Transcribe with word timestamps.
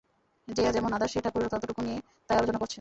যে 0.47 0.63
যেমন 0.71 0.91
আধার, 0.93 1.09
সে 1.09 1.19
ঠাকুরের 1.21 1.49
ততটুকু 1.53 1.81
নিয়ে 1.81 1.99
তাই 2.27 2.37
আলোচনা 2.37 2.57
করছে। 2.57 2.69